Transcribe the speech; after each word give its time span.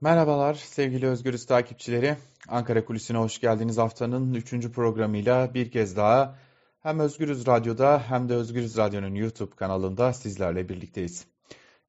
Merhabalar 0.00 0.54
sevgili 0.54 1.06
Özgürüz 1.06 1.46
takipçileri. 1.46 2.16
Ankara 2.48 2.84
Kulisi'ne 2.84 3.18
hoş 3.18 3.40
geldiniz. 3.40 3.78
Haftanın 3.78 4.34
3. 4.34 4.50
programıyla 4.68 5.54
bir 5.54 5.70
kez 5.70 5.96
daha 5.96 6.38
hem 6.80 6.98
Özgürüz 6.98 7.46
Radyo'da 7.46 8.02
hem 8.08 8.28
de 8.28 8.34
Özgürüz 8.34 8.76
Radyo'nun 8.76 9.14
YouTube 9.14 9.56
kanalında 9.56 10.12
sizlerle 10.12 10.68
birlikteyiz. 10.68 11.26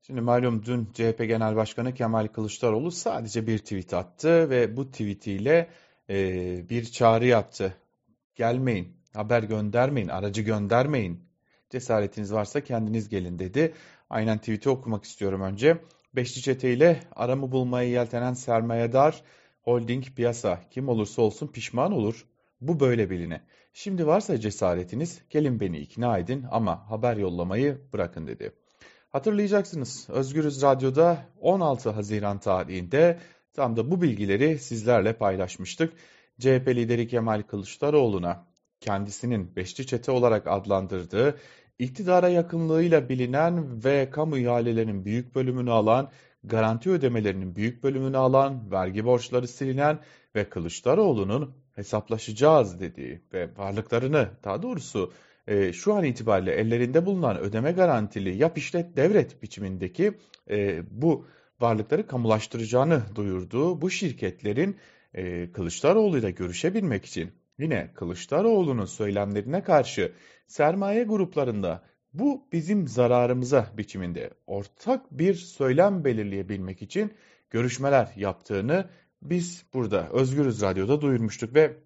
Şimdi 0.01 0.21
malum 0.21 0.65
dün 0.65 0.85
CHP 0.93 1.17
Genel 1.17 1.55
Başkanı 1.55 1.93
Kemal 1.93 2.27
Kılıçdaroğlu 2.27 2.91
sadece 2.91 3.47
bir 3.47 3.57
tweet 3.57 3.93
attı 3.93 4.49
ve 4.49 4.77
bu 4.77 4.91
tweetiyle 4.91 5.69
e, 6.09 6.69
bir 6.69 6.85
çağrı 6.85 7.25
yaptı. 7.25 7.73
Gelmeyin, 8.35 8.97
haber 9.13 9.43
göndermeyin, 9.43 10.07
aracı 10.07 10.41
göndermeyin. 10.41 11.23
Cesaretiniz 11.69 12.33
varsa 12.33 12.61
kendiniz 12.61 13.09
gelin 13.09 13.39
dedi. 13.39 13.73
Aynen 14.09 14.37
tweet'i 14.37 14.69
okumak 14.69 15.03
istiyorum 15.03 15.41
önce. 15.41 15.77
Beşli 16.15 16.41
çete 16.41 16.73
ile 16.73 16.99
aramı 17.15 17.51
bulmaya 17.51 17.89
yeltenen 17.89 18.33
sermayedar 18.33 19.21
holding 19.61 20.05
piyasa 20.15 20.59
kim 20.71 20.89
olursa 20.89 21.21
olsun 21.21 21.47
pişman 21.47 21.91
olur. 21.91 22.25
Bu 22.61 22.79
böyle 22.79 23.09
biline. 23.09 23.41
Şimdi 23.73 24.07
varsa 24.07 24.39
cesaretiniz 24.39 25.21
gelin 25.29 25.59
beni 25.59 25.79
ikna 25.79 26.17
edin 26.17 26.45
ama 26.51 26.89
haber 26.89 27.17
yollamayı 27.17 27.81
bırakın 27.93 28.27
dedi. 28.27 28.51
Hatırlayacaksınız 29.09 30.09
Özgürüz 30.09 30.61
Radyo'da 30.61 31.25
16 31.39 31.89
Haziran 31.89 32.39
tarihinde 32.39 33.19
tam 33.53 33.77
da 33.77 33.91
bu 33.91 34.01
bilgileri 34.01 34.59
sizlerle 34.59 35.13
paylaşmıştık. 35.13 35.93
CHP 36.39 36.67
lideri 36.67 37.07
Kemal 37.07 37.41
Kılıçdaroğlu'na 37.41 38.45
kendisinin 38.79 39.55
beşli 39.55 39.87
çete 39.87 40.11
olarak 40.11 40.47
adlandırdığı 40.47 41.37
iktidara 41.79 42.29
yakınlığıyla 42.29 43.09
bilinen 43.09 43.83
ve 43.83 44.09
kamu 44.09 44.37
ihalelerinin 44.37 45.05
büyük 45.05 45.35
bölümünü 45.35 45.71
alan, 45.71 46.11
garanti 46.43 46.89
ödemelerinin 46.89 47.55
büyük 47.55 47.83
bölümünü 47.83 48.17
alan, 48.17 48.71
vergi 48.71 49.05
borçları 49.05 49.47
silinen 49.47 49.99
ve 50.35 50.49
Kılıçdaroğlu'nun 50.49 51.53
hesaplaşacağız 51.75 52.79
dediği 52.79 53.21
ve 53.33 53.49
varlıklarını 53.57 54.29
daha 54.43 54.63
doğrusu 54.63 55.13
e, 55.47 55.73
şu 55.73 55.93
an 55.93 56.03
itibariyle 56.03 56.51
ellerinde 56.51 57.05
bulunan 57.05 57.37
ödeme 57.37 57.71
garantili 57.71 58.37
yap 58.37 58.57
işlet 58.57 58.97
devret 58.97 59.43
biçimindeki 59.43 60.13
e, 60.49 60.83
bu 60.91 61.27
varlıkları 61.59 62.07
kamulaştıracağını 62.07 63.03
duyurduğu 63.15 63.81
bu 63.81 63.89
şirketlerin 63.89 64.77
e, 65.13 65.51
Kılıçdaroğlu 65.51 66.17
ile 66.17 66.31
görüşebilmek 66.31 67.05
için 67.05 67.31
yine 67.59 67.91
Kılıçdaroğlu'nun 67.93 68.85
söylemlerine 68.85 69.63
karşı 69.63 70.11
sermaye 70.47 71.03
gruplarında 71.03 71.83
bu 72.13 72.47
bizim 72.51 72.87
zararımıza 72.87 73.67
biçiminde 73.77 74.29
ortak 74.47 75.11
bir 75.11 75.33
söylem 75.33 76.05
belirleyebilmek 76.05 76.81
için 76.81 77.13
görüşmeler 77.49 78.13
yaptığını 78.15 78.89
biz 79.21 79.65
burada 79.73 80.09
Özgürüz 80.09 80.61
Radyo'da 80.61 81.01
duyurmuştuk 81.01 81.55
ve 81.55 81.77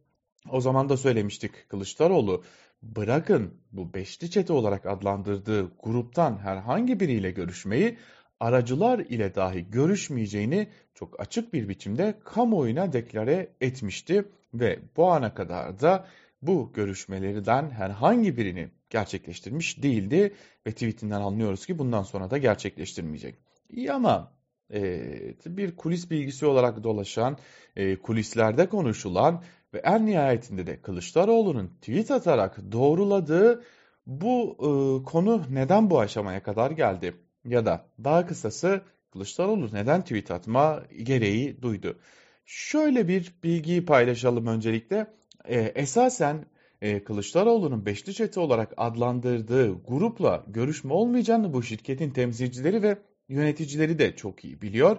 o 0.50 0.62
zaman 0.62 0.90
da 0.90 0.98
söylemiştik. 0.98 1.70
Kılıçdaroğlu 1.70 2.44
bırakın 2.84 3.54
bu 3.72 3.94
beşli 3.94 4.30
çete 4.30 4.54
olarak 4.54 4.86
adlandırdığı 4.86 5.72
gruptan 5.84 6.38
herhangi 6.38 7.00
biriyle 7.00 7.32
görüşmeyi 7.32 7.98
aracılar 8.40 9.00
ile 9.00 9.36
dahi 9.36 9.70
görüşmeyeceğini 9.70 10.68
çok 10.94 11.20
açık 11.20 11.54
bir 11.54 11.70
biçimde 11.70 12.20
kamuoyuna 12.24 12.94
deklare 12.94 13.50
etmişti 13.62 14.26
ve 14.54 14.80
bu 14.98 15.12
ana 15.12 15.34
kadar 15.34 15.82
da 15.82 16.06
bu 16.42 16.72
görüşmelerden 16.74 17.70
herhangi 17.70 18.38
birini 18.38 18.70
gerçekleştirmiş 18.90 19.84
değildi 19.84 20.34
ve 20.68 20.72
tweetinden 20.72 21.22
anlıyoruz 21.22 21.66
ki 21.66 21.80
bundan 21.80 22.04
sonra 22.04 22.32
da 22.32 22.38
gerçekleştirmeyecek. 22.38 23.36
İyi 23.70 23.94
ama 23.94 24.32
e, 24.74 25.02
bir 25.46 25.76
kulis 25.76 26.12
bilgisi 26.12 26.46
olarak 26.46 26.84
dolaşan, 26.84 27.38
e, 27.76 27.96
kulislerde 27.96 28.70
konuşulan 28.70 29.44
ve 29.74 29.78
en 29.78 30.06
nihayetinde 30.06 30.68
de 30.68 30.82
Kılıçdaroğlu'nun 30.82 31.68
tweet 31.68 32.12
atarak 32.12 32.72
doğruladığı 32.72 33.64
bu 34.08 34.58
e, 34.60 35.04
konu 35.04 35.44
neden 35.50 35.90
bu 35.90 36.00
aşamaya 36.00 36.44
kadar 36.44 36.72
geldi? 36.72 37.14
Ya 37.46 37.66
da 37.66 37.86
daha 38.04 38.26
kısası 38.26 38.82
Kılıçdaroğlu 39.12 39.70
neden 39.74 40.02
tweet 40.02 40.32
atma 40.32 40.84
gereği 41.04 41.62
duydu? 41.62 42.00
Şöyle 42.46 43.08
bir 43.08 43.34
bilgiyi 43.44 43.86
paylaşalım 43.86 44.48
öncelikle. 44.48 45.08
E, 45.46 45.60
esasen 45.60 46.46
e, 46.82 47.04
Kılıçdaroğlu'nun 47.04 47.86
beşli 47.86 48.14
çete 48.14 48.40
olarak 48.40 48.74
adlandırdığı 48.78 49.84
grupla 49.84 50.44
görüşme 50.48 50.94
olmayacağını 50.94 51.54
bu 51.54 51.64
şirketin 51.64 52.12
temsilcileri 52.12 52.84
ve 52.84 52.98
yöneticileri 53.30 54.00
de 54.00 54.16
çok 54.16 54.46
iyi 54.46 54.62
biliyor. 54.62 54.98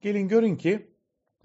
Gelin 0.00 0.28
görün 0.28 0.56
ki 0.56 0.90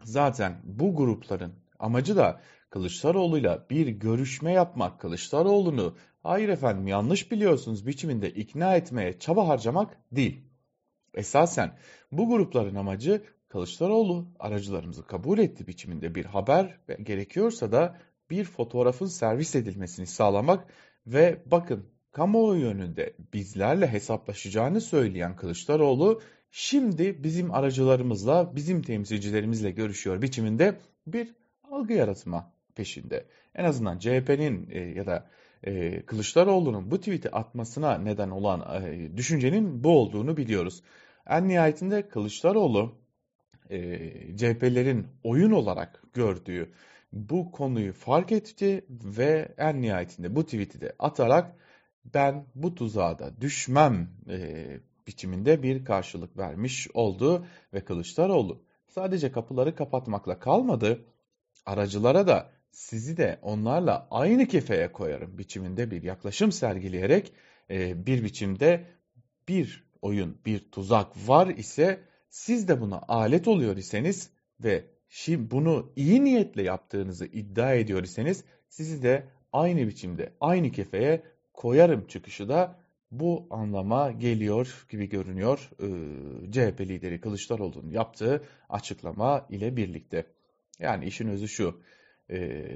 zaten 0.03 0.62
bu 0.63 0.96
grupların 0.96 1.53
amacı 1.80 2.16
da 2.16 2.41
Kılıçdaroğlu'yla 2.69 3.66
bir 3.69 3.88
görüşme 3.88 4.51
yapmak, 4.51 5.00
Kılıçdaroğlu'nu 5.00 5.96
hayır 6.24 6.50
efendim 6.50 6.88
yanlış 6.88 7.31
biliyorsunuz 7.31 7.88
biçiminde 7.88 8.30
ikna 8.30 8.75
etmeye 8.75 9.19
çaba 9.19 9.47
harcamak 9.47 9.97
değil. 10.12 10.44
Esasen 11.13 11.78
bu 12.12 12.30
grupların 12.30 12.75
amacı 12.75 13.22
Kılıçdaroğlu 13.51 14.28
aracılarımızı 14.39 15.07
kabul 15.07 15.39
etti 15.39 15.67
biçiminde 15.67 16.16
bir 16.16 16.25
haber 16.25 16.78
ve 16.89 16.97
gerekiyorsa 17.03 17.72
da 17.72 17.97
bir 18.29 18.44
fotoğrafın 18.44 19.06
servis 19.06 19.56
edilmesini 19.56 20.07
sağlamak 20.07 20.67
ve 21.07 21.44
bakın 21.45 21.85
kamuoyu 22.12 22.62
yönünde 22.62 23.13
bizlerle 23.34 23.88
hesaplaşacağını 23.88 24.81
söyleyen 24.81 25.35
Kılıçdaroğlu 25.35 26.22
şimdi 26.51 27.23
bizim 27.23 27.53
aracılarımızla, 27.53 28.56
bizim 28.56 28.81
temsilcilerimizle 28.81 29.72
görüşüyor 29.72 30.22
biçiminde 30.22 30.78
bir 31.07 31.35
algı 31.72 31.94
yaratma 31.94 32.53
peşinde. 32.75 33.25
En 33.56 33.63
azından 33.63 34.00
CHP'nin 34.00 34.69
e, 34.69 34.79
ya 34.79 35.06
da 35.06 35.29
e, 35.63 36.01
Kılıçdaroğlu'nun 36.06 36.91
bu 36.91 36.97
tweet'i 36.97 37.31
atmasına 37.31 37.97
neden 37.97 38.29
olan 38.29 38.83
e, 38.83 39.18
düşüncenin 39.18 39.83
bu 39.83 39.89
olduğunu 39.89 40.38
biliyoruz. 40.38 40.83
En 41.29 41.47
nihayetinde 41.47 42.07
Kılıçdaroğlu 42.07 43.00
e, 43.71 44.37
CHP'lerin 44.37 45.07
oyun 45.23 45.51
olarak 45.51 46.03
gördüğü 46.13 46.71
bu 47.13 47.51
konuyu 47.51 47.93
fark 47.93 48.31
etti 48.31 48.85
ve 48.89 49.55
en 49.57 49.81
nihayetinde 49.81 50.35
bu 50.35 50.45
tweet'i 50.45 50.81
de 50.81 50.93
atarak 50.99 51.55
ben 52.05 52.45
bu 52.55 52.75
tuzağa 52.75 53.19
da 53.19 53.41
düşmem 53.41 54.09
e, 54.29 54.67
biçiminde 55.07 55.63
bir 55.63 55.85
karşılık 55.85 56.37
vermiş 56.37 56.87
oldu 56.93 57.45
ve 57.73 57.85
Kılıçdaroğlu 57.85 58.63
sadece 58.87 59.31
kapıları 59.31 59.75
kapatmakla 59.75 60.39
kalmadı 60.39 61.05
aracılara 61.65 62.27
da 62.27 62.51
sizi 62.71 63.17
de 63.17 63.39
onlarla 63.41 64.07
aynı 64.11 64.47
kefeye 64.47 64.91
koyarım 64.91 65.38
biçiminde 65.38 65.91
bir 65.91 66.03
yaklaşım 66.03 66.51
sergileyerek 66.51 67.33
e, 67.69 68.05
bir 68.05 68.23
biçimde 68.23 68.85
bir 69.47 69.83
oyun 70.01 70.38
bir 70.45 70.71
tuzak 70.71 71.27
var 71.27 71.47
ise 71.47 72.10
siz 72.31 72.68
de 72.68 72.81
buna 72.81 73.02
alet 73.08 73.47
oluyor 73.47 73.78
iseniz 73.78 74.30
ve 74.64 74.86
şimdi 75.09 75.52
bunu 75.52 75.92
iyi 75.96 76.24
niyetle 76.24 76.64
yaptığınızı 76.64 77.25
iddia 77.25 77.74
ediyor 77.74 78.03
iseniz 78.03 78.44
sizi 78.69 79.03
de 79.03 79.28
aynı 79.53 79.88
biçimde 79.88 80.34
aynı 80.40 80.72
kefeye 80.72 81.24
koyarım 81.53 82.08
çıkışı 82.08 82.50
da 82.50 82.80
bu 83.12 83.47
anlama 83.50 84.12
geliyor 84.12 84.86
gibi 84.90 85.09
görünüyor 85.09 85.69
ee, 85.80 86.52
CHP 86.52 86.81
lideri 86.81 87.22
Kılıçdaroğlu'nun 87.22 87.90
yaptığı 87.92 88.44
açıklama 88.69 89.48
ile 89.50 89.78
birlikte. 89.78 90.25
Yani 90.80 91.06
işin 91.06 91.28
özü 91.28 91.48
şu 91.48 91.81
e, 92.30 92.68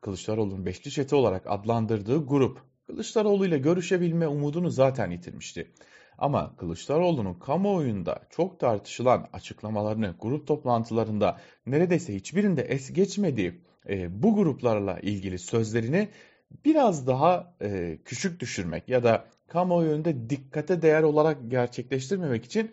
Kılıçdaroğlu'nun 0.00 0.66
beşli 0.66 0.90
çete 0.90 1.16
olarak 1.16 1.42
adlandırdığı 1.46 2.26
grup 2.26 2.69
Kılıçdaroğlu 2.90 3.46
ile 3.46 3.58
görüşebilme 3.58 4.26
umudunu 4.26 4.70
zaten 4.70 5.10
yitirmişti. 5.10 5.70
Ama 6.18 6.56
Kılıçdaroğlu'nun 6.56 7.34
kamuoyunda 7.34 8.20
çok 8.30 8.60
tartışılan 8.60 9.28
açıklamalarını 9.32 10.14
grup 10.20 10.46
toplantılarında 10.46 11.40
neredeyse 11.66 12.14
hiçbirinde 12.14 12.62
es 12.62 12.92
geçmediği 12.92 13.60
e, 13.88 14.22
bu 14.22 14.34
gruplarla 14.34 14.98
ilgili 15.00 15.38
sözlerini 15.38 16.08
biraz 16.64 17.06
daha 17.06 17.54
e, 17.62 17.98
küçük 18.04 18.40
düşürmek 18.40 18.88
ya 18.88 19.02
da 19.02 19.24
kamuoyunda 19.48 20.30
dikkate 20.30 20.82
değer 20.82 21.02
olarak 21.02 21.38
gerçekleştirmemek 21.48 22.44
için 22.44 22.70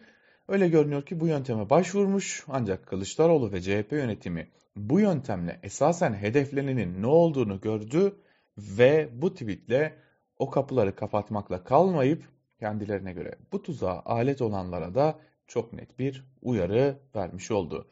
öyle 0.48 0.70
görünüyor 0.70 1.06
ki 1.06 1.20
bu 1.20 1.28
yönteme 1.28 1.70
başvurmuş 1.70 2.44
ancak 2.48 2.88
Kılıçdaroğlu 2.88 3.52
ve 3.52 3.62
CHP 3.62 3.92
yönetimi 3.92 4.48
bu 4.76 5.00
yöntemle 5.00 5.60
esasen 5.64 6.14
hedeflenenin 6.14 7.02
ne 7.02 7.08
olduğunu 7.08 7.62
gördü 7.62 8.16
ve 8.58 9.10
bu 9.14 9.34
tweetle 9.34 10.07
o 10.40 10.50
kapıları 10.50 10.96
kapatmakla 10.96 11.64
kalmayıp 11.64 12.24
kendilerine 12.60 13.14
göre 13.14 13.36
bu 13.52 13.64
tuzağa 13.64 14.02
alet 14.06 14.42
olanlara 14.42 14.96
da 14.96 15.20
çok 15.48 15.74
net 15.74 16.00
bir 16.00 16.26
uyarı 16.42 17.00
vermiş 17.16 17.52
oldu. 17.52 17.88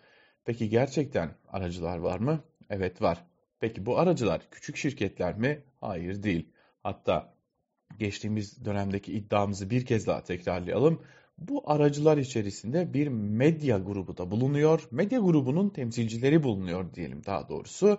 Peki 0.45 0.69
gerçekten 0.69 1.36
aracılar 1.47 1.97
var 1.97 2.19
mı? 2.19 2.44
Evet 2.69 3.01
var. 3.01 3.25
Peki 3.59 3.86
bu 3.86 4.00
aracılar 4.00 4.42
küçük 4.51 4.77
şirketler 4.77 5.38
mi? 5.38 5.63
Hayır 5.81 6.24
değil. 6.24 6.50
Hatta 6.83 7.33
geçtiğimiz 8.00 8.65
dönemdeki 8.65 9.13
iddiamızı 9.13 9.69
bir 9.69 9.86
kez 9.86 10.07
daha 10.07 10.24
tekrarlayalım. 10.24 11.01
Bu 11.38 11.71
aracılar 11.71 12.18
içerisinde 12.18 12.94
bir 12.94 13.07
medya 13.07 13.77
grubu 13.77 14.18
da 14.18 14.31
bulunuyor. 14.31 14.88
Medya 14.91 15.19
grubunun 15.19 15.69
temsilcileri 15.69 16.44
bulunuyor 16.44 16.94
diyelim 16.94 17.21
daha 17.25 17.50
doğrusu. 17.50 17.98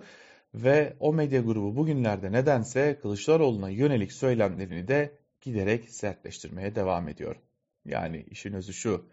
Ve 0.57 0.97
o 1.01 1.13
medya 1.13 1.41
grubu 1.41 1.77
bugünlerde 1.77 2.33
nedense 2.33 2.99
Kılıçdaroğlu'na 2.99 3.71
yönelik 3.71 4.13
söylemlerini 4.13 4.89
de 4.89 5.19
giderek 5.41 5.91
sertleştirmeye 5.91 6.75
devam 6.75 7.09
ediyor. 7.09 7.37
Yani 7.85 8.27
işin 8.31 8.53
özü 8.53 8.73
şu, 8.73 9.11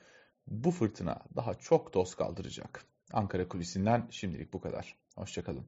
bu 0.48 0.72
fırtına 0.72 1.20
daha 1.36 1.54
çok 1.54 1.94
doz 1.94 2.16
kaldıracak. 2.16 2.86
Ankara 3.14 3.48
kulisinden 3.48 4.08
şimdilik 4.12 4.54
bu 4.54 4.62
kadar. 4.62 4.98
Hoşçakalın. 5.16 5.66